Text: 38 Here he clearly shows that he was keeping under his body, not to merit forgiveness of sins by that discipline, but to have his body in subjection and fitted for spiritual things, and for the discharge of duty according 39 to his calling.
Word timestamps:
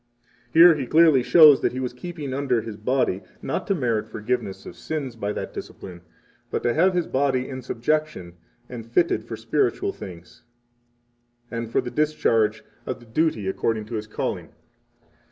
38 0.53 0.59
Here 0.59 0.75
he 0.77 0.87
clearly 0.87 1.21
shows 1.21 1.61
that 1.61 1.73
he 1.73 1.79
was 1.79 1.93
keeping 1.93 2.33
under 2.33 2.59
his 2.63 2.75
body, 2.75 3.21
not 3.39 3.67
to 3.67 3.75
merit 3.75 4.07
forgiveness 4.07 4.65
of 4.65 4.75
sins 4.75 5.15
by 5.15 5.31
that 5.31 5.53
discipline, 5.53 6.01
but 6.49 6.63
to 6.63 6.73
have 6.73 6.95
his 6.95 7.05
body 7.05 7.47
in 7.47 7.61
subjection 7.61 8.33
and 8.67 8.87
fitted 8.91 9.23
for 9.23 9.37
spiritual 9.37 9.93
things, 9.93 10.41
and 11.51 11.69
for 11.71 11.81
the 11.81 11.91
discharge 11.91 12.63
of 12.87 13.13
duty 13.13 13.47
according 13.47 13.83
39 13.83 13.89
to 13.89 13.95
his 13.97 14.07
calling. 14.07 14.49